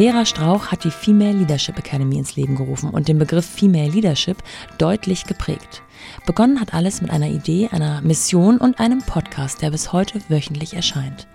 Vera 0.00 0.24
Strauch 0.24 0.68
hat 0.68 0.84
die 0.84 0.90
Female 0.90 1.34
Leadership 1.34 1.78
Academy 1.78 2.16
ins 2.16 2.34
Leben 2.34 2.56
gerufen 2.56 2.88
und 2.88 3.06
den 3.06 3.18
Begriff 3.18 3.44
Female 3.44 3.90
Leadership 3.90 4.38
deutlich 4.78 5.26
geprägt. 5.26 5.82
Begonnen 6.24 6.58
hat 6.58 6.72
alles 6.72 7.02
mit 7.02 7.10
einer 7.10 7.28
Idee, 7.28 7.68
einer 7.70 8.00
Mission 8.00 8.56
und 8.56 8.80
einem 8.80 9.02
Podcast, 9.02 9.60
der 9.60 9.68
bis 9.72 9.92
heute 9.92 10.18
wöchentlich 10.30 10.72
erscheint. 10.72 11.28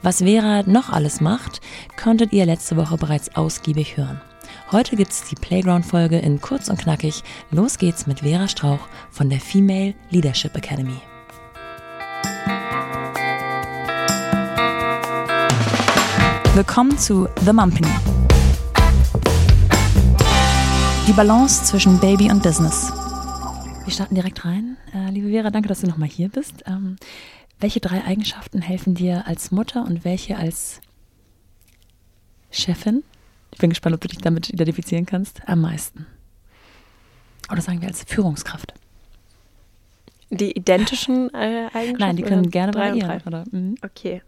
Was 0.00 0.20
Vera 0.22 0.62
noch 0.62 0.88
alles 0.88 1.20
macht, 1.20 1.60
konntet 2.02 2.32
ihr 2.32 2.46
letzte 2.46 2.78
Woche 2.78 2.96
bereits 2.96 3.36
ausgiebig 3.36 3.98
hören. 3.98 4.22
Heute 4.72 4.96
gibt's 4.96 5.28
die 5.28 5.34
Playground-Folge 5.34 6.18
in 6.18 6.40
kurz 6.40 6.70
und 6.70 6.78
knackig. 6.78 7.22
Los 7.50 7.76
geht's 7.76 8.06
mit 8.06 8.20
Vera 8.20 8.48
Strauch 8.48 8.88
von 9.10 9.28
der 9.28 9.40
Female 9.40 9.92
Leadership 10.08 10.56
Academy. 10.56 11.02
Willkommen 16.56 16.96
zu 16.96 17.28
The 17.44 17.52
Mumpany. 17.52 17.86
Die 21.06 21.12
Balance 21.12 21.64
zwischen 21.64 22.00
Baby 22.00 22.30
und 22.30 22.42
Business. 22.42 22.90
Wir 23.84 23.92
starten 23.92 24.14
direkt 24.14 24.42
rein. 24.46 24.78
Äh, 24.94 25.10
liebe 25.10 25.28
Vera, 25.28 25.50
danke, 25.50 25.68
dass 25.68 25.82
du 25.82 25.86
nochmal 25.86 26.08
hier 26.08 26.30
bist. 26.30 26.64
Ähm, 26.66 26.96
welche 27.60 27.80
drei 27.80 28.02
Eigenschaften 28.04 28.62
helfen 28.62 28.94
dir 28.94 29.26
als 29.26 29.50
Mutter 29.50 29.84
und 29.84 30.06
welche 30.06 30.38
als 30.38 30.80
Chefin? 32.50 33.04
Ich 33.52 33.58
bin 33.58 33.68
gespannt, 33.68 33.94
ob 33.94 34.00
du 34.00 34.08
dich 34.08 34.16
damit 34.16 34.48
identifizieren 34.48 35.04
kannst. 35.04 35.46
Am 35.46 35.60
meisten. 35.60 36.06
Oder 37.52 37.60
sagen 37.60 37.82
wir 37.82 37.88
als 37.88 38.02
Führungskraft. 38.04 38.72
Die 40.30 40.52
identischen 40.52 41.28
äh, 41.34 41.68
Eigenschaften? 41.74 41.96
Nein, 41.98 42.16
die 42.16 42.22
können 42.22 42.50
gerne 42.50 42.72
drei 42.72 42.88
variieren. 42.88 43.10
und 43.10 43.24
drei. 43.24 43.26
Oder, 43.26 43.44
mhm. 43.50 43.74
Okay. 43.84 44.22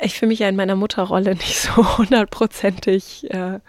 Ich 0.00 0.18
fühle 0.18 0.28
mich 0.28 0.38
ja 0.40 0.48
in 0.48 0.56
meiner 0.56 0.76
Mutterrolle 0.76 1.34
nicht 1.34 1.58
so 1.58 1.98
hundertprozentig 1.98 3.30
äh, 3.30 3.60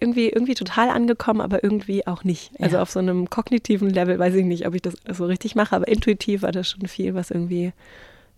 irgendwie, 0.00 0.28
irgendwie 0.28 0.54
total 0.54 0.90
angekommen, 0.90 1.40
aber 1.40 1.64
irgendwie 1.64 2.06
auch 2.06 2.22
nicht. 2.24 2.52
Also 2.60 2.76
Ja. 2.76 2.82
auf 2.82 2.90
so 2.90 2.98
einem 3.00 3.30
kognitiven 3.30 3.90
Level 3.90 4.18
weiß 4.18 4.34
ich 4.34 4.44
nicht, 4.44 4.66
ob 4.66 4.74
ich 4.74 4.82
das 4.82 4.94
so 5.10 5.26
richtig 5.26 5.54
mache, 5.54 5.74
aber 5.74 5.88
intuitiv 5.88 6.42
war 6.42 6.52
das 6.52 6.68
schon 6.68 6.86
viel, 6.86 7.14
was 7.14 7.30
irgendwie 7.30 7.72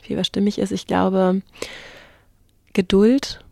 viel, 0.02 0.16
was 0.16 0.26
stimmig 0.26 0.58
ist. 0.58 0.70
Ich 0.72 0.86
glaube, 0.86 1.42
Geduld, 2.72 3.44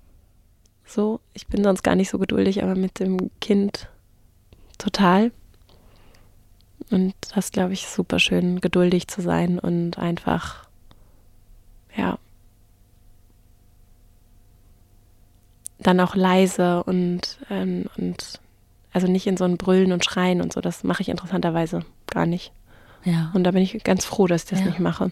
so, 0.86 1.20
ich 1.32 1.46
bin 1.46 1.62
sonst 1.64 1.82
gar 1.82 1.94
nicht 1.94 2.10
so 2.10 2.18
geduldig, 2.18 2.62
aber 2.62 2.74
mit 2.74 2.98
dem 2.98 3.30
Kind 3.40 3.88
total. 4.78 5.30
Und 6.90 7.14
das, 7.34 7.52
glaube 7.52 7.72
ich, 7.72 7.84
ist 7.84 7.94
super 7.94 8.18
schön, 8.18 8.60
geduldig 8.60 9.06
zu 9.08 9.22
sein 9.22 9.58
und 9.58 9.98
einfach, 9.98 10.66
ja, 11.96 12.18
dann 15.83 16.00
auch 16.00 16.14
leise 16.14 16.83
und, 16.84 17.38
ähm, 17.50 17.86
und 17.97 18.41
also 18.92 19.06
nicht 19.06 19.27
in 19.27 19.36
so 19.36 19.44
ein 19.44 19.56
Brüllen 19.56 19.92
und 19.92 20.05
Schreien 20.05 20.41
und 20.41 20.52
so. 20.52 20.61
Das 20.61 20.84
mache 20.84 21.02
ich 21.02 21.08
interessanterweise 21.08 21.84
gar 22.06 22.27
nicht. 22.27 22.52
Ja. 23.05 23.30
Und 23.34 23.44
da 23.44 23.50
bin 23.50 23.62
ich 23.62 23.83
ganz 23.84 24.05
froh, 24.05 24.27
dass 24.27 24.44
ich 24.44 24.50
das 24.50 24.60
Ja. 24.60 24.66
nicht 24.66 24.78
mache. 24.80 25.10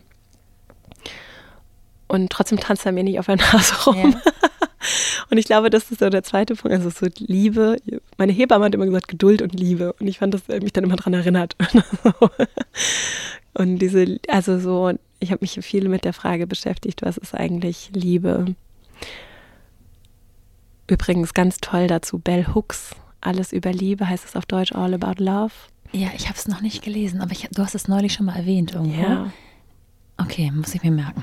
Und 2.09 2.31
trotzdem 2.31 2.59
tanzt 2.59 2.85
er 2.87 2.93
mir 2.93 3.05
nicht 3.05 3.19
auf 3.19 3.27
der 3.27 3.37
Nase 3.37 3.75
rum. 3.87 4.13
Ja. 4.13 4.21
Und 5.31 5.39
ich 5.39 5.45
glaube, 5.45 5.71
das 5.71 5.91
ist 5.91 6.01
so 6.01 6.11
der 6.11 6.25
zweite 6.25 6.57
Punkt. 6.57 6.77
Also 6.77 6.91
so 6.91 7.07
Liebe. 7.19 7.77
Meine 8.17 8.33
Hebamme 8.33 8.65
hat 8.65 8.75
immer 8.75 8.87
gesagt 8.87 9.07
Geduld 9.09 9.43
und 9.43 9.55
Liebe. 9.55 9.93
Und 10.01 10.09
ich 10.09 10.19
fand, 10.19 10.35
dass 10.35 10.49
er 10.49 10.61
mich 10.61 10.73
dann 10.73 10.83
immer 10.85 10.97
dran 10.97 11.15
erinnert. 11.15 11.55
und 13.55 13.79
diese, 13.79 14.19
also 14.29 14.59
so, 14.59 14.93
ich 15.21 15.31
habe 15.31 15.41
mich 15.43 15.53
viel 15.65 15.89
mit 15.89 16.05
der 16.05 16.13
Frage 16.15 16.47
beschäftigt, 16.49 17.03
was 17.03 17.17
ist 17.17 17.35
eigentlich 17.35 17.91
Liebe? 17.95 18.57
Übrigens 20.91 21.35
ganz 21.35 21.59
toll 21.59 21.87
dazu, 21.87 22.19
Bell 22.19 22.47
Hooks, 22.53 22.97
Alles 23.21 23.53
über 23.53 23.73
Liebe 23.73 24.09
heißt 24.09 24.25
es 24.25 24.35
auf 24.35 24.45
Deutsch, 24.45 24.73
All 24.73 24.93
About 24.93 25.23
Love. 25.23 25.53
Ja, 25.93 26.09
ich 26.17 26.27
habe 26.29 26.37
es 26.37 26.49
noch 26.49 26.63
nicht 26.63 26.83
gelesen, 26.83 27.21
aber 27.21 27.31
ich, 27.31 27.49
du 27.53 27.63
hast 27.63 27.77
es 27.77 27.87
neulich 27.87 28.13
schon 28.13 28.27
mal 28.27 28.35
erwähnt 28.35 28.73
irgendwo. 28.73 29.01
Ja. 29.01 29.33
Okay, 30.17 30.51
muss 30.51 30.75
ich 30.75 30.83
mir 30.83 30.91
merken. 30.91 31.23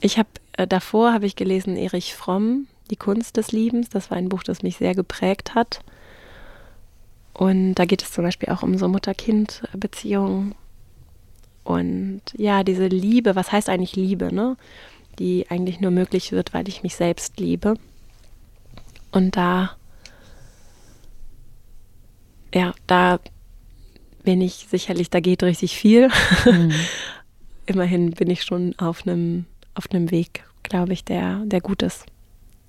Ich 0.00 0.18
habe 0.18 0.28
äh, 0.58 0.66
davor 0.66 1.14
habe 1.14 1.24
ich 1.24 1.34
gelesen 1.34 1.76
Erich 1.76 2.14
Fromm, 2.14 2.66
Die 2.90 2.96
Kunst 2.96 3.38
des 3.38 3.52
Liebens. 3.52 3.88
Das 3.88 4.10
war 4.10 4.18
ein 4.18 4.28
Buch, 4.28 4.42
das 4.42 4.62
mich 4.62 4.76
sehr 4.76 4.94
geprägt 4.94 5.54
hat. 5.54 5.80
Und 7.32 7.74
da 7.74 7.86
geht 7.86 8.02
es 8.02 8.12
zum 8.12 8.24
Beispiel 8.24 8.50
auch 8.50 8.62
um 8.62 8.76
so 8.76 8.86
Mutter-Kind-Beziehungen. 8.86 10.54
Und 11.64 12.22
ja, 12.36 12.64
diese 12.64 12.86
Liebe, 12.86 13.34
was 13.34 13.50
heißt 13.50 13.70
eigentlich 13.70 13.96
Liebe, 13.96 14.34
ne? 14.34 14.56
Die 15.18 15.46
eigentlich 15.48 15.80
nur 15.80 15.90
möglich 15.90 16.32
wird, 16.32 16.52
weil 16.52 16.68
ich 16.68 16.82
mich 16.82 16.96
selbst 16.96 17.40
liebe. 17.40 17.76
Und 19.12 19.36
da, 19.36 19.76
ja, 22.54 22.74
da 22.86 23.18
bin 24.24 24.40
ich 24.40 24.66
sicherlich, 24.70 25.10
da 25.10 25.20
geht 25.20 25.42
richtig 25.42 25.76
viel. 25.76 26.08
Mhm. 26.44 26.72
immerhin 27.66 28.12
bin 28.12 28.30
ich 28.30 28.44
schon 28.44 28.74
auf 28.78 29.06
einem 29.06 29.46
auf 29.74 29.90
einem 29.90 30.10
Weg, 30.10 30.44
glaube 30.62 30.92
ich, 30.92 31.04
der 31.04 31.42
der 31.44 31.60
gut 31.60 31.82
ist 31.82 32.06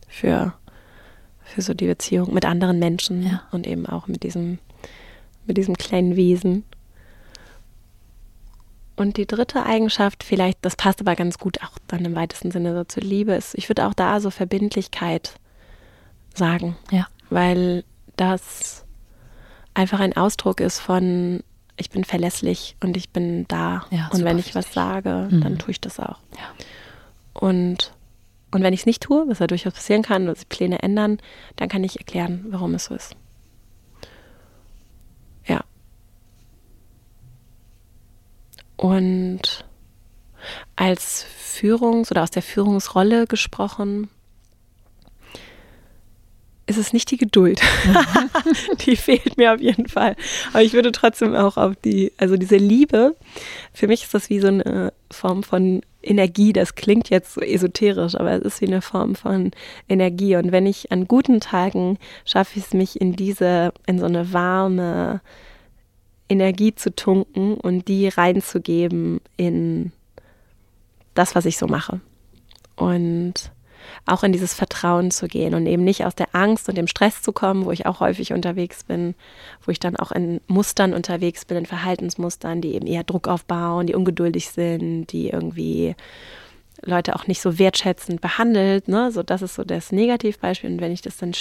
für 0.07 0.53
für 1.43 1.61
so 1.61 1.73
die 1.73 1.87
Beziehung 1.87 2.33
mit 2.33 2.45
anderen 2.45 2.79
Menschen 2.79 3.23
Ja. 3.23 3.43
und 3.51 3.65
eben 3.67 3.85
auch 3.85 4.07
mit 4.07 4.23
diesem 4.23 4.59
mit 5.45 5.57
diesem 5.57 5.75
kleinen 5.77 6.15
Wesen. 6.15 6.65
Und 8.97 9.17
die 9.17 9.27
dritte 9.27 9.63
Eigenschaft, 9.63 10.23
vielleicht, 10.23 10.57
das 10.63 10.75
passt 10.75 10.99
aber 11.01 11.15
ganz 11.15 11.37
gut 11.37 11.61
auch 11.61 11.77
dann 11.87 12.03
im 12.03 12.15
weitesten 12.15 12.49
Sinne 12.49 12.73
so 12.75 12.83
zur 12.83 13.03
Liebe, 13.03 13.33
ist, 13.33 13.53
ich 13.53 13.69
würde 13.69 13.85
auch 13.85 13.93
da 13.93 14.19
so 14.19 14.31
Verbindlichkeit 14.31 15.35
sagen 16.37 16.75
Ja. 16.91 17.07
weil 17.29 17.83
das 18.15 18.85
einfach 19.73 19.99
ein 19.99 20.15
Ausdruck 20.15 20.59
ist 20.61 20.79
von 20.79 21.41
ich 21.79 21.89
bin 21.91 22.03
verlässlich 22.03 22.75
und 22.81 22.97
ich 22.97 23.09
bin 23.11 23.45
da 23.47 23.85
Ja, 23.91 24.09
und 24.11 24.23
wenn 24.23 24.39
ich 24.39 24.55
was 24.55 24.73
sage, 24.73 25.27
Mhm. 25.29 25.41
dann 25.41 25.59
tue 25.59 25.71
ich 25.71 25.81
das 25.81 25.99
auch. 25.99 26.19
Ja. 26.37 26.49
Und 27.33 27.93
und 28.49 28.63
wenn 28.63 28.73
ich 28.73 28.79
es 28.81 28.85
nicht 28.85 29.03
tue, 29.03 29.25
was 29.27 29.39
ja 29.39 29.45
durchaus 29.47 29.73
passieren 29.73 30.01
kann, 30.03 30.23
oder 30.23 30.33
sich 30.35 30.47
Pläne 30.49 30.81
ändern, 30.81 31.19
dann 31.57 31.67
kann 31.69 31.83
ich 31.83 31.99
erklären, 31.99 32.45
warum 32.49 32.73
es 32.75 32.85
so 32.85 32.95
ist. 32.95 33.13
Ja. 35.45 35.61
Und 38.77 39.65
als 40.75 41.25
Führungs- 41.25 42.11
oder 42.11 42.23
aus 42.23 42.31
der 42.31 42.41
Führungsrolle 42.43 43.27
gesprochen, 43.27 44.09
ist 46.67 46.77
es 46.77 46.93
nicht 46.93 47.09
die 47.09 47.17
Geduld. 47.17 47.61
die 48.85 48.97
fehlt 48.97 49.37
mir 49.37 49.53
auf 49.53 49.61
jeden 49.61 49.87
Fall. 49.87 50.15
Aber 50.51 50.61
ich 50.61 50.73
würde 50.73 50.91
trotzdem 50.91 51.33
auch 51.33 51.57
auf 51.57 51.75
die, 51.77 52.11
also 52.17 52.35
diese 52.35 52.57
Liebe, 52.57 53.15
für 53.73 53.87
mich 53.87 54.03
ist 54.03 54.13
das 54.13 54.29
wie 54.29 54.39
so 54.39 54.47
eine 54.47 54.93
Form 55.09 55.43
von 55.43 55.81
Energie. 56.03 56.53
Das 56.53 56.75
klingt 56.75 57.09
jetzt 57.09 57.33
so 57.33 57.41
esoterisch, 57.41 58.15
aber 58.15 58.33
es 58.33 58.41
ist 58.41 58.61
wie 58.61 58.67
eine 58.67 58.81
Form 58.81 59.15
von 59.15 59.51
Energie. 59.87 60.35
Und 60.35 60.51
wenn 60.51 60.65
ich 60.65 60.91
an 60.91 61.07
guten 61.07 61.39
Tagen 61.39 61.97
schaffe 62.25 62.59
ich 62.59 62.65
es, 62.65 62.73
mich 62.73 62.99
in 62.99 63.13
diese, 63.13 63.73
in 63.85 63.97
so 63.97 64.05
eine 64.05 64.33
warme 64.33 65.21
Energie 66.29 66.75
zu 66.75 66.93
tunken 66.93 67.55
und 67.55 67.87
die 67.87 68.09
reinzugeben 68.09 69.21
in 69.37 69.93
das, 71.13 71.33
was 71.33 71.45
ich 71.45 71.57
so 71.57 71.67
mache. 71.67 72.01
Und 72.75 73.51
auch 74.05 74.23
in 74.23 74.31
dieses 74.31 74.53
Vertrauen 74.53 75.11
zu 75.11 75.27
gehen 75.27 75.53
und 75.53 75.65
eben 75.65 75.83
nicht 75.83 76.05
aus 76.05 76.15
der 76.15 76.27
Angst 76.33 76.69
und 76.69 76.77
dem 76.77 76.87
Stress 76.87 77.21
zu 77.21 77.31
kommen, 77.31 77.65
wo 77.65 77.71
ich 77.71 77.85
auch 77.85 77.99
häufig 77.99 78.33
unterwegs 78.33 78.83
bin, 78.83 79.15
wo 79.65 79.71
ich 79.71 79.79
dann 79.79 79.95
auch 79.95 80.11
in 80.11 80.41
Mustern 80.47 80.93
unterwegs 80.93 81.45
bin, 81.45 81.57
in 81.57 81.65
Verhaltensmustern, 81.65 82.61
die 82.61 82.73
eben 82.73 82.87
eher 82.87 83.03
Druck 83.03 83.27
aufbauen, 83.27 83.87
die 83.87 83.95
ungeduldig 83.95 84.49
sind, 84.49 85.11
die 85.11 85.29
irgendwie 85.29 85.95
Leute 86.85 87.15
auch 87.15 87.27
nicht 87.27 87.41
so 87.41 87.57
wertschätzend 87.57 88.21
behandelt. 88.21 88.87
Ne? 88.87 89.11
So, 89.11 89.23
das 89.23 89.41
ist 89.41 89.55
so 89.55 89.63
das 89.63 89.91
Negativbeispiel. 89.91 90.69
Und 90.69 90.81
wenn 90.81 90.91
ich 90.91 91.01
das 91.01 91.17
dann 91.17 91.33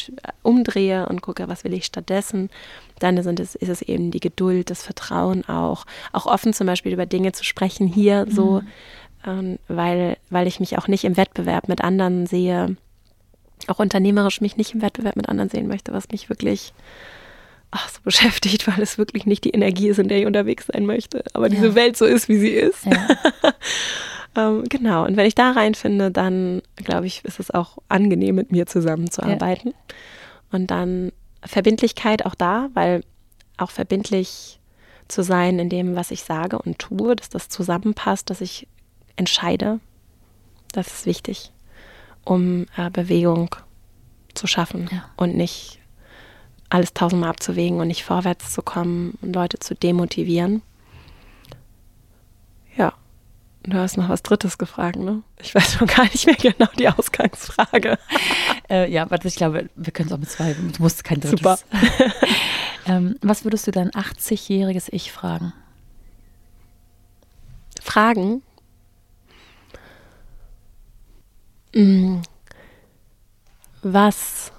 umdrehe 0.43 1.07
und 1.09 1.21
gucke, 1.21 1.49
was 1.49 1.65
will 1.65 1.75
ich 1.75 1.85
stattdessen, 1.85 2.51
dann 2.99 3.23
sind 3.23 3.41
es, 3.41 3.55
ist 3.55 3.69
es 3.69 3.83
eben 3.83 4.11
die 4.11 4.21
Geduld, 4.21 4.71
das 4.71 4.83
Vertrauen 4.83 5.47
auch, 5.49 5.85
auch 6.13 6.27
offen 6.27 6.53
zum 6.53 6.67
Beispiel 6.67 6.93
über 6.93 7.07
Dinge 7.07 7.33
zu 7.33 7.45
sprechen 7.45 7.87
hier 7.87 8.27
so, 8.31 8.63
ähm, 9.27 9.59
weil, 9.69 10.17
weil 10.31 10.47
ich 10.47 10.61
mich 10.61 10.79
auch 10.79 10.89
nicht 10.89 11.05
im 11.05 11.17
Wettbewerb 11.17 11.69
mit 11.69 11.83
anderen 11.83 12.27
sehe, 12.27 12.77
auch 13.69 13.79
unternehmerisch 13.79 14.41
mich 14.41 14.57
nicht 14.57 14.75
im 14.75 14.83
Wettbewerb 14.83 15.17
mit 15.17 15.29
anderen 15.29 15.51
sehen 15.51 15.67
möchte, 15.67 15.93
was 15.93 16.09
mich 16.11 16.29
wirklich 16.29 16.73
ach, 17.71 17.89
so 17.89 18.01
beschäftigt, 18.05 18.67
weil 18.69 18.83
es 18.83 18.99
wirklich 18.99 19.27
nicht 19.27 19.45
die 19.45 19.51
Energie 19.51 19.89
ist, 19.89 19.99
in 19.99 20.09
der 20.09 20.19
ich 20.19 20.27
unterwegs 20.27 20.67
sein 20.73 20.87
möchte, 20.87 21.25
aber 21.35 21.49
diese 21.49 21.69
Ja. 21.69 21.75
Welt 21.75 21.97
so 21.97 22.05
ist, 22.05 22.29
wie 22.29 22.39
sie 22.39 22.51
ist. 22.51 22.87
Ja. 22.87 23.07
Ähm, 24.37 24.65
genau, 24.69 25.07
und 25.07 25.17
wenn 25.17 25.25
ich 25.25 25.35
da 25.35 25.53
reinfinde, 25.53 26.11
dann 26.11 26.61
glaube 26.77 27.07
ich, 27.07 27.25
ist 27.25 27.41
es 27.41 27.51
auch 27.51 27.79
angenehm, 27.89 28.35
mit 28.35 28.53
mir 28.53 28.67
zusammenzuarbeiten. 28.67 29.73
Und 30.53 30.71
dann 30.71 31.11
Verbindlichkeit 31.43 32.27
auch 32.27 32.35
da, 32.35 32.69
weil 32.75 33.03
auch 33.57 33.71
verbindlich 33.71 34.61
zu 35.09 35.23
sein 35.23 35.59
in 35.59 35.71
dem, 35.71 35.97
was 35.97 36.11
ich 36.11 36.23
sage 36.23 36.59
und 36.59 36.79
tue, 36.79 37.17
dass 37.17 37.31
das 37.31 37.49
zusammenpasst, 37.49 38.29
dass 38.29 38.43
ich 38.43 38.69
entscheide, 39.17 39.81
das 40.73 40.89
ist 40.89 41.07
wichtig, 41.07 41.53
um 42.25 42.67
äh, 42.77 42.91
Bewegung 42.91 43.55
zu 44.35 44.47
schaffen 44.47 44.89
Ja. 44.93 45.05
und 45.17 45.35
nicht 45.37 45.79
alles 46.69 46.93
tausendmal 46.93 47.31
abzuwägen 47.31 47.81
und 47.81 47.89
nicht 47.89 48.05
vorwärts 48.05 48.53
zu 48.53 48.61
kommen 48.63 49.17
und 49.23 49.35
Leute 49.35 49.59
zu 49.59 49.75
demotivieren. 49.75 50.63
Ja, 52.77 52.93
du 53.63 53.79
hast 53.79 53.97
noch 53.97 54.09
was 54.09 54.23
Drittes 54.23 54.59
gefragt, 54.59 54.97
ne? 54.97 55.23
Ich 55.41 55.55
weiß 55.55 55.75
schon 55.75 55.87
gar 55.87 56.05
nicht 56.05 56.27
mehr 56.27 56.35
genau 56.35 56.69
die 56.79 56.89
Ausgangsfrage. 56.89 57.99
Äh, 58.69 58.91
ja, 58.91 59.09
warte, 59.13 59.29
ich 59.29 59.37
glaube, 59.37 59.71
wir 59.77 59.93
können 59.93 60.09
es 60.09 60.13
auch 60.13 60.19
mit 60.19 60.29
zwei. 60.29 60.53
Du 60.55 60.83
musst 60.83 61.05
kein 61.05 61.21
drittes. 61.21 61.39
Super. 61.39 61.59
ähm, 62.87 63.15
was 63.23 63.45
würdest 63.45 63.65
du 63.69 63.71
dein 63.71 63.93
80-jähriges 63.93 64.89
Ich 64.91 65.13
fragen? 65.13 65.53
Fragen. 67.81 68.43
Was 73.83 74.53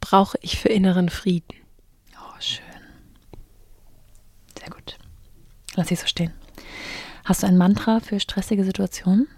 brauche 0.00 0.38
ich 0.42 0.58
für 0.58 0.68
inneren 0.68 1.08
Frieden? 1.08 1.54
Oh, 2.16 2.40
schön. 2.40 2.64
Sehr 4.58 4.70
gut. 4.70 4.98
Lass 5.74 5.90
ich 5.90 5.98
so 6.00 6.06
stehen. 6.06 6.32
Hast 7.24 7.42
du 7.42 7.46
ein 7.46 7.56
Mantra 7.56 8.00
für 8.00 8.20
stressige 8.20 8.64
Situationen? 8.64 9.28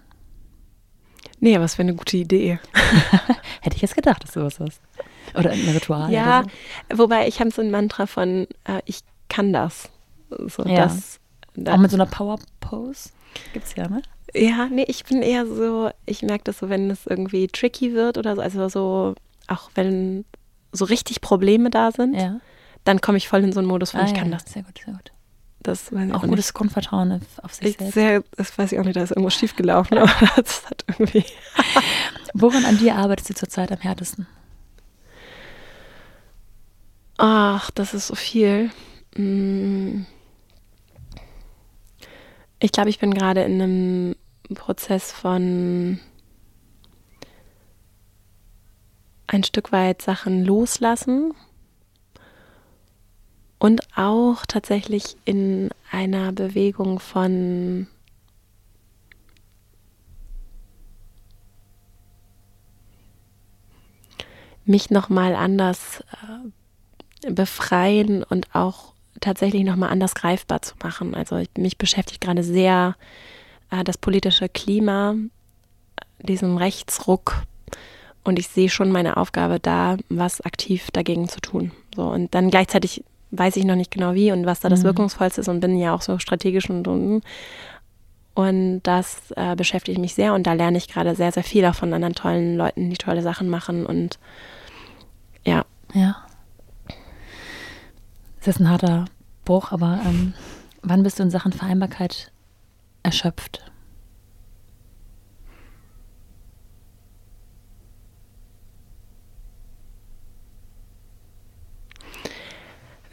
Nee, 1.39 1.55
aber 1.55 1.65
es 1.65 1.77
wäre 1.77 1.87
eine 1.87 1.95
gute 1.95 2.17
Idee. 2.17 2.59
Hätte 3.61 3.75
ich 3.75 3.81
jetzt 3.81 3.95
gedacht, 3.95 4.23
dass 4.23 4.31
du 4.31 4.43
was 4.43 4.59
hast. 4.59 4.81
Oder 5.35 5.51
ein 5.51 5.69
Ritual. 5.69 6.11
Ja, 6.11 6.43
so. 6.91 6.97
wobei 6.97 7.27
ich 7.27 7.39
habe 7.39 7.51
so 7.51 7.61
ein 7.61 7.71
Mantra 7.71 8.07
von 8.07 8.47
äh, 8.65 8.81
ich 8.85 9.01
kann 9.29 9.53
das. 9.53 9.89
So, 10.29 10.63
Ja. 10.65 10.83
das, 10.87 11.19
das 11.55 11.73
Auch 11.75 11.79
mit 11.79 11.91
so 11.91 11.97
einer 11.97 12.05
Power-Pose? 12.05 13.09
Gibt's 13.53 13.75
ja, 13.75 13.87
ne? 13.87 14.01
Ja, 14.33 14.65
nee, 14.67 14.85
ich 14.87 15.03
bin 15.05 15.21
eher 15.21 15.45
so, 15.45 15.89
ich 16.05 16.21
merke 16.21 16.43
das 16.45 16.59
so, 16.59 16.69
wenn 16.69 16.89
es 16.91 17.05
irgendwie 17.07 17.47
tricky 17.47 17.93
wird 17.93 18.17
oder 18.17 18.35
so, 18.35 18.41
also 18.41 18.69
so, 18.69 19.15
auch 19.47 19.69
wenn 19.75 20.25
so 20.71 20.85
richtig 20.85 21.21
Probleme 21.21 21.69
da 21.69 21.91
sind, 21.91 22.13
Ja. 22.15 22.39
dann 22.83 22.99
komme 23.01 23.17
ich 23.17 23.27
voll 23.29 23.43
in 23.43 23.53
so 23.53 23.59
einen 23.59 23.67
Modus 23.67 23.91
von, 23.91 24.01
ich 24.05 24.11
Ah, 24.11 24.15
kann 24.17 24.31
ja. 24.31 24.37
das. 24.37 24.51
Sehr 24.51 24.63
gut, 24.63 24.79
sehr 24.83 24.93
gut. 24.93 25.11
Das 25.61 25.91
ich 25.91 26.13
Auch 26.13 26.21
gutes 26.23 26.53
Grundvertrauen 26.53 27.11
auf, 27.13 27.43
auf 27.43 27.53
sich. 27.53 27.69
Ich 27.69 27.77
selbst. 27.77 27.93
sehr, 27.93 28.23
das 28.37 28.57
weiß 28.57 28.71
ich 28.71 28.79
auch 28.79 28.83
nicht, 28.83 28.95
da 28.95 29.01
ist 29.03 29.11
irgendwas 29.11 29.33
schiefgelaufen, 29.35 29.97
aber 29.97 30.11
das 30.35 30.65
hat 30.69 30.85
irgendwie. 30.87 31.25
Woran 32.33 32.63
an 32.65 32.77
dir 32.77 32.95
arbeitest 32.95 33.29
du 33.31 33.33
zurzeit 33.33 33.71
am 33.71 33.79
härtesten? 33.79 34.27
Ach, 37.17 37.71
das 37.71 37.93
ist 37.93 38.07
so 38.07 38.15
viel. 38.15 38.69
Mm. 39.15 40.01
Ich 42.59 42.71
glaube, 42.71 42.89
ich 42.89 42.97
bin 42.97 43.13
gerade 43.13 43.43
in 43.43 43.61
einem 43.61 44.15
Prozess 44.55 45.11
von 45.11 45.99
ein 49.27 49.43
Stück 49.43 49.71
weit 49.71 50.01
Sachen 50.01 50.43
loslassen 50.43 51.33
und 53.59 53.81
auch 53.95 54.45
tatsächlich 54.47 55.17
in 55.25 55.69
einer 55.91 56.31
Bewegung 56.31 56.99
von 56.99 57.87
mich 64.65 64.89
nochmal 64.89 65.35
anders 65.35 66.03
äh, 67.21 67.31
befreien 67.31 68.23
und 68.23 68.53
auch 68.55 68.93
tatsächlich 69.21 69.63
nochmal 69.63 69.89
anders 69.89 70.15
greifbar 70.15 70.61
zu 70.61 70.75
machen. 70.83 71.15
Also 71.15 71.37
ich, 71.37 71.49
mich 71.57 71.77
beschäftigt 71.77 72.21
gerade 72.21 72.43
sehr 72.43 72.95
äh, 73.71 73.83
das 73.83 73.97
politische 73.97 74.49
Klima, 74.49 75.15
diesen 76.19 76.57
Rechtsruck. 76.57 77.43
Und 78.23 78.39
ich 78.39 78.47
sehe 78.49 78.69
schon 78.69 78.91
meine 78.91 79.17
Aufgabe 79.17 79.59
da, 79.59 79.97
was 80.09 80.41
aktiv 80.41 80.89
dagegen 80.91 81.29
zu 81.29 81.39
tun. 81.39 81.71
So, 81.95 82.03
und 82.03 82.35
dann 82.35 82.49
gleichzeitig 82.49 83.03
weiß 83.31 83.55
ich 83.57 83.65
noch 83.65 83.75
nicht 83.75 83.91
genau 83.91 84.13
wie 84.13 84.31
und 84.31 84.45
was 84.45 84.59
da 84.59 84.69
das 84.69 84.81
Mhm. 84.81 84.85
Wirkungsvollste 84.85 85.41
ist 85.41 85.47
und 85.47 85.59
bin 85.59 85.77
ja 85.77 85.93
auch 85.93 86.01
so 86.01 86.17
strategisch 86.19 86.69
und 86.69 86.87
und, 86.87 87.21
und 88.35 88.81
das 88.83 89.31
äh, 89.35 89.55
beschäftigt 89.55 89.97
mich 89.99 90.13
sehr 90.13 90.33
und 90.33 90.45
da 90.47 90.53
lerne 90.53 90.77
ich 90.77 90.87
gerade 90.87 91.15
sehr, 91.15 91.31
sehr 91.31 91.43
viel 91.43 91.65
auch 91.65 91.75
von 91.75 91.93
anderen 91.93 92.15
tollen 92.15 92.55
Leuten, 92.55 92.89
die 92.89 92.97
tolle 92.97 93.21
Sachen 93.21 93.49
machen 93.49 93.85
und 93.85 94.19
ja, 95.45 95.65
Ja. 95.93 96.17
Das 98.47 98.55
ist 98.55 98.61
ein 98.61 98.69
harter 98.69 99.03
Bruch, 99.43 99.73
aber 99.73 99.99
ähm, 100.05 100.33
wann 100.81 101.03
bist 101.03 101.19
du 101.19 101.23
in 101.23 101.29
Sachen 101.29 101.51
Vereinbarkeit 101.51 102.31
erschöpft? 103.03 103.69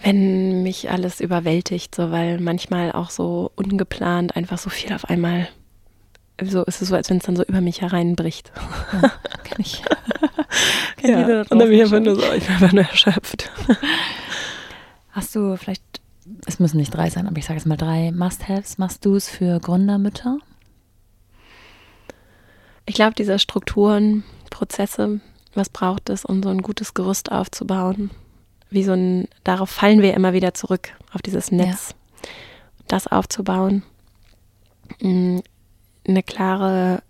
wenn 0.04 0.62
mich 0.62 0.90
alles 0.90 1.20
überwältigt, 1.20 1.94
so 1.94 2.12
weil 2.12 2.38
manchmal 2.38 2.92
auch 2.92 3.10
so 3.10 3.50
ungeplant 3.56 4.36
einfach 4.36 4.58
so 4.58 4.70
viel 4.70 4.92
auf 4.92 5.06
einmal 5.06 5.48
so 6.42 6.62
ist 6.62 6.80
es 6.80 6.88
so, 6.88 6.94
als 6.94 7.10
wenn 7.10 7.16
es 7.16 7.24
dann 7.24 7.34
so 7.36 7.42
über 7.42 7.60
mich 7.60 7.80
hereinbricht. 7.80 8.52
Ja, 8.92 9.12
kenn 9.42 9.60
ich. 9.60 9.82
Kenn 10.98 11.10
Ja, 11.10 11.40
und 11.40 11.50
dann 11.50 11.58
bin 11.58 11.72
ich 11.72 11.82
einfach 11.82 12.00
nur 12.00 12.14
so, 12.14 12.32
ich 12.34 12.44
bin 12.44 12.54
einfach 12.54 12.72
nur 12.72 12.84
erschöpft. 12.84 13.50
Hast 15.14 15.32
du 15.36 15.56
vielleicht, 15.56 16.00
es 16.44 16.58
müssen 16.58 16.78
nicht 16.78 16.92
drei 16.92 17.08
sein, 17.08 17.28
aber 17.28 17.38
ich 17.38 17.44
sage 17.44 17.58
jetzt 17.58 17.66
mal 17.66 17.76
drei 17.76 18.10
Must-Haves, 18.10 18.78
Must-Dos 18.78 19.28
für 19.28 19.60
Gründermütter? 19.60 20.38
Ich 22.84 22.96
glaube, 22.96 23.14
diese 23.14 23.38
Strukturen, 23.38 24.24
Prozesse, 24.50 25.20
was 25.54 25.68
braucht 25.68 26.10
es, 26.10 26.24
um 26.24 26.42
so 26.42 26.48
ein 26.48 26.62
gutes 26.62 26.94
Gerüst 26.94 27.30
aufzubauen? 27.30 28.10
Wie 28.70 28.82
so 28.82 28.90
ein, 28.92 29.28
darauf 29.44 29.70
fallen 29.70 30.02
wir 30.02 30.14
immer 30.14 30.32
wieder 30.32 30.52
zurück, 30.52 30.90
auf 31.12 31.22
dieses 31.22 31.52
Netz. 31.52 31.94
Das 32.88 33.06
aufzubauen. 33.06 33.84
Mm, 35.00 35.38
Eine 36.08 36.22
klare 36.24 37.04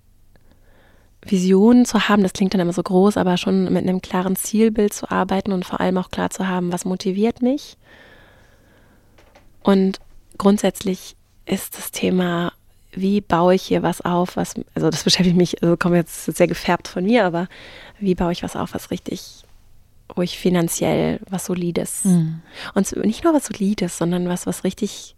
Vision 1.26 1.85
zu 1.85 2.09
haben, 2.09 2.23
das 2.23 2.32
klingt 2.32 2.53
dann 2.55 2.61
immer 2.61 2.73
so 2.73 2.82
groß, 2.82 3.17
aber 3.17 3.37
schon 3.37 3.65
mit 3.73 3.82
einem 3.82 4.03
klaren 4.03 4.37
Zielbild 4.37 4.93
zu 4.93 5.11
arbeiten 5.11 5.53
und 5.53 5.65
vor 5.65 5.81
allem 5.81 5.97
auch 5.99 6.11
klar 6.11 6.31
zu 6.31 6.47
haben, 6.49 6.73
was 6.73 6.85
motiviert 6.85 7.41
mich. 7.43 7.76
Und 9.62 9.99
grundsätzlich 10.38 11.17
ist 11.47 11.79
das 11.79 11.91
Thema, 11.91 12.53
wie 12.93 13.21
baue 13.21 13.55
ich 13.55 13.62
hier 13.62 13.82
was 13.82 14.00
auf, 14.03 14.37
was, 14.37 14.55
also 14.75 14.90
das 14.90 15.04
beschäftigt 15.04 15.37
mich, 15.37 15.62
also 15.62 15.76
kommt 15.76 15.95
jetzt 15.97 16.25
sehr 16.26 16.47
gefärbt 16.47 16.88
von 16.88 17.04
mir, 17.04 17.25
aber 17.25 17.49
wie 17.99 18.14
baue 18.14 18.33
ich 18.33 18.43
was 18.43 18.57
auf, 18.57 18.75
was 18.75 18.90
richtig, 18.90 19.45
wo 20.14 20.23
ich 20.23 20.38
finanziell 20.38 21.21
was 21.28 21.47
Solides 21.47 22.04
Mhm. 22.04 22.43
und 22.75 22.95
nicht 23.04 23.25
nur 23.25 23.35
was 23.35 23.47
Solides, 23.47 23.97
sondern 23.99 24.28
was, 24.28 24.47
was 24.47 24.64
richtig, 24.64 25.16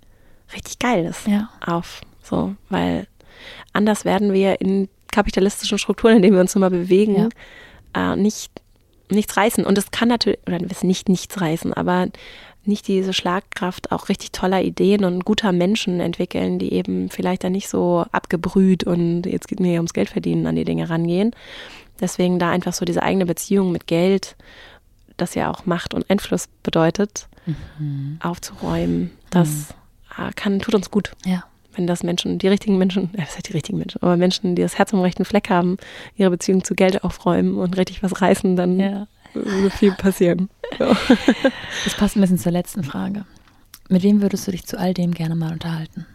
richtig 0.55 0.79
geil 0.79 1.05
ist 1.05 1.27
Ja. 1.27 1.49
auf. 1.65 2.01
So, 2.23 2.55
weil 2.71 3.07
anders 3.73 4.05
werden 4.05 4.33
wir 4.33 4.61
in 4.61 4.89
kapitalistischen 5.13 5.79
Strukturen, 5.79 6.17
in 6.17 6.23
denen 6.23 6.35
wir 6.35 6.41
uns 6.41 6.55
immer 6.55 6.71
bewegen, 6.71 7.29
äh, 7.95 8.17
nicht, 8.17 8.51
nichts 9.11 9.37
reißen. 9.37 9.65
Und 9.65 9.79
es 9.79 9.91
kann 9.91 10.09
natürlich, 10.09 10.41
oder 10.47 10.59
wissen 10.69 10.87
nicht 10.87 11.09
nichts 11.09 11.41
reißen, 11.41 11.73
aber 11.73 12.09
nicht 12.65 12.89
diese 12.89 13.13
Schlagkraft 13.13 13.93
auch 13.93 14.09
richtig 14.09 14.33
toller 14.33 14.61
Ideen 14.63 15.05
und 15.05 15.25
guter 15.25 15.53
Menschen 15.53 16.01
entwickeln, 16.01 16.59
die 16.59 16.73
eben 16.73 17.11
vielleicht 17.11 17.45
dann 17.45 17.53
nicht 17.53 17.69
so 17.69 18.05
abgebrüht 18.11 18.83
und 18.85 19.23
jetzt 19.25 19.47
geht 19.47 19.61
mir 19.61 19.69
hier 19.69 19.79
ums 19.79 19.93
Geld 19.93 20.11
verdienen 20.11 20.47
an 20.49 20.57
die 20.57 20.65
Dinge 20.65 20.91
rangehen. 20.91 21.31
Deswegen 22.01 22.39
da 22.41 22.51
einfach 22.51 22.73
so 22.73 22.85
diese 22.85 23.03
eigene 23.05 23.25
Beziehung 23.25 23.71
mit 23.71 23.87
Geld, 23.87 24.37
das 25.17 25.35
ja 25.37 25.51
auch 25.51 25.65
Macht 25.65 25.95
und 25.95 26.11
Einfluss 26.11 26.49
bedeutet, 26.63 27.29
Mhm. 27.79 28.19
aufzuräumen. 28.21 29.13
Das 29.31 29.69
äh, 30.19 30.33
kann, 30.35 30.59
tut 30.59 30.75
uns 30.75 30.91
gut 30.91 31.13
Ja. 31.25 31.45
Wenn 31.77 31.87
das 31.87 32.03
Menschen, 32.03 32.39
die 32.39 32.49
richtigen 32.49 32.79
Menschen, 32.79 33.15
äh, 33.15 33.23
was 33.23 33.37
heißt 33.37 33.49
die 33.49 33.53
richtigen 33.53 33.79
Menschen, 33.79 34.03
aber 34.03 34.17
Menschen, 34.17 34.57
die 34.57 34.63
das 34.63 34.79
Herz 34.79 34.93
am 34.93 35.01
rechten 35.01 35.25
Fleck 35.25 35.51
haben, 35.51 35.77
ihre 36.17 36.31
Beziehung 36.31 36.65
zu 36.65 36.75
Geld 36.75 37.05
aufräumen 37.05 37.57
und 37.57 37.77
richtig 37.77 38.03
was 38.03 38.21
reißen, 38.21 38.57
dann 38.57 38.81
ja. 38.81 39.07
würde 39.35 39.71
viel 39.71 39.93
passieren. 39.93 40.49
So. 40.79 40.85
Das 41.85 41.95
passt 41.97 42.17
ein 42.17 42.21
bisschen 42.21 42.39
zur 42.39 42.51
letzten 42.51 42.83
Frage. 42.83 43.25
Mit 43.89 44.03
wem 44.03 44.21
würdest 44.21 44.49
du 44.49 44.51
dich 44.51 44.67
zu 44.67 44.79
all 44.79 44.95
dem 44.95 45.15
gerne 45.15 45.37
mal 45.37 45.53
unterhalten? 45.53 46.07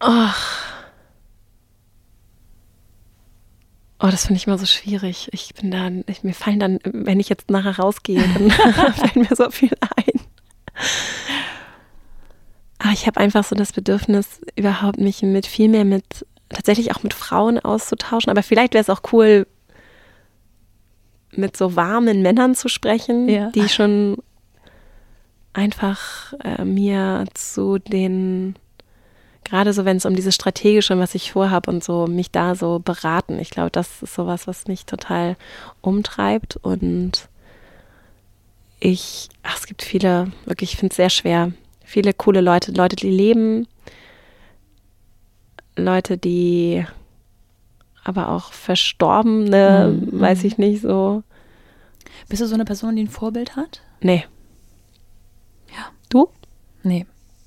Ach. 0.00 0.68
Oh, 4.00 4.08
das 4.08 4.26
finde 4.26 4.38
ich 4.38 4.46
immer 4.46 4.58
so 4.58 4.66
schwierig. 4.66 5.28
Ich 5.32 5.54
bin 5.54 5.70
dann, 5.70 6.04
ich, 6.06 6.22
mir 6.22 6.34
fallen 6.34 6.60
dann, 6.60 6.78
wenn 6.84 7.20
ich 7.20 7.28
jetzt 7.28 7.50
nachher 7.50 7.78
rausgehe, 7.78 8.20
dann 8.20 8.50
fällt 8.92 9.16
mir 9.16 9.36
so 9.36 9.50
viel 9.50 9.72
ein. 9.96 10.20
Aber 12.88 12.94
ich 12.94 13.06
habe 13.06 13.20
einfach 13.20 13.44
so 13.44 13.54
das 13.54 13.72
Bedürfnis, 13.74 14.40
überhaupt 14.56 14.98
mich 14.98 15.20
mit 15.20 15.46
viel 15.46 15.68
mehr 15.68 15.84
mit, 15.84 16.24
tatsächlich 16.48 16.90
auch 16.96 17.02
mit 17.02 17.12
Frauen 17.12 17.58
auszutauschen. 17.58 18.30
Aber 18.30 18.42
vielleicht 18.42 18.72
wäre 18.72 18.80
es 18.80 18.88
auch 18.88 19.02
cool, 19.12 19.46
mit 21.32 21.54
so 21.54 21.76
warmen 21.76 22.22
Männern 22.22 22.54
zu 22.54 22.68
sprechen, 22.70 23.28
Ja. 23.28 23.50
die 23.50 23.68
schon 23.68 24.16
einfach 25.52 26.32
äh, 26.42 26.64
mir 26.64 27.26
zu 27.34 27.76
den 27.78 28.56
gerade 29.44 29.74
so, 29.74 29.84
wenn 29.84 29.98
es 29.98 30.06
um 30.06 30.16
dieses 30.16 30.34
Strategische, 30.34 30.98
was 30.98 31.14
ich 31.14 31.32
vorhabe 31.32 31.70
und 31.70 31.84
so, 31.84 32.06
mich 32.06 32.30
da 32.30 32.54
so 32.54 32.78
beraten. 32.78 33.38
Ich 33.38 33.50
glaube, 33.50 33.70
das 33.70 34.02
ist 34.02 34.14
sowas, 34.14 34.46
was 34.46 34.66
mich 34.66 34.86
total 34.86 35.36
umtreibt 35.82 36.56
und 36.56 37.28
ich, 38.80 39.28
ach, 39.42 39.58
es 39.58 39.66
gibt 39.66 39.82
viele, 39.82 40.32
wirklich, 40.46 40.72
ich 40.72 40.78
finde 40.78 40.92
es 40.92 40.96
sehr 40.96 41.10
schwer. 41.10 41.52
Viele 41.88 42.12
coole 42.12 42.42
Leute, 42.42 42.70
Leute, 42.72 42.96
die 42.96 43.08
leben, 43.08 43.66
Leute, 45.74 46.18
die 46.18 46.84
aber 48.04 48.28
auch 48.28 48.52
Verstorbene, 48.52 49.96
mhm. 49.98 50.20
weiß 50.20 50.44
ich 50.44 50.58
nicht 50.58 50.82
so. 50.82 51.22
Bist 52.28 52.42
du 52.42 52.46
so 52.46 52.52
eine 52.52 52.66
Person, 52.66 52.94
die 52.94 53.04
ein 53.04 53.08
Vorbild 53.08 53.56
hat? 53.56 53.80
Nee. 54.02 54.26
Ja. 55.70 55.86
Du? 56.10 56.28
Nee. 56.82 57.06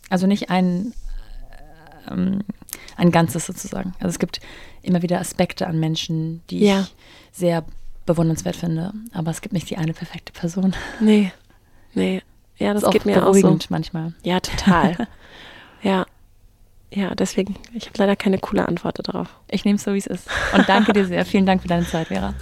Also 0.09 0.25
nicht 0.25 0.49
ein, 0.49 0.95
ähm, 2.09 2.39
ein 2.97 3.11
Ganzes 3.11 3.45
sozusagen. 3.45 3.93
Also 3.99 4.07
es 4.07 4.17
gibt 4.17 4.41
immer 4.81 5.03
wieder 5.03 5.19
Aspekte 5.19 5.67
an 5.67 5.79
Menschen, 5.79 6.41
die 6.49 6.65
ja. 6.65 6.79
ich 6.81 6.95
sehr 7.31 7.63
bewundernswert 8.07 8.55
finde. 8.55 8.91
Aber 9.13 9.29
es 9.29 9.41
gibt 9.41 9.53
nicht 9.53 9.69
die 9.69 9.77
eine 9.77 9.93
perfekte 9.93 10.33
Person. 10.33 10.73
Nee. 10.99 11.31
Nee. 11.93 12.21
Ja, 12.61 12.75
das, 12.75 12.83
das 12.83 12.91
geht 12.91 13.05
mir 13.05 13.25
auch 13.25 13.33
so. 13.33 13.57
manchmal. 13.69 14.13
Ja, 14.21 14.39
total. 14.39 15.07
ja. 15.81 16.05
Ja, 16.93 17.15
deswegen, 17.15 17.55
ich 17.73 17.87
habe 17.87 17.97
leider 17.97 18.15
keine 18.15 18.37
coole 18.37 18.67
Antwort 18.67 18.99
darauf. 19.07 19.29
Ich 19.49 19.65
nehme 19.65 19.77
es 19.77 19.83
so, 19.83 19.93
wie 19.93 19.97
es 19.97 20.07
ist. 20.07 20.27
Und 20.53 20.67
danke 20.67 20.93
dir 20.93 21.05
sehr. 21.05 21.25
Vielen 21.25 21.45
Dank 21.45 21.61
für 21.61 21.69
deine 21.69 21.87
Zeit, 21.87 22.09
Vera. 22.09 22.33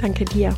Danke 0.00 0.24
dir. 0.24 0.54